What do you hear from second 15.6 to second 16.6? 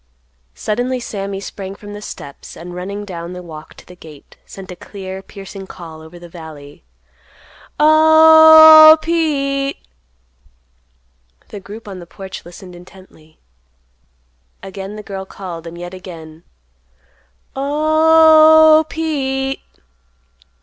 and yet again: